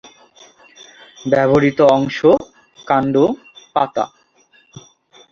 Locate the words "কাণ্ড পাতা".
2.87-4.05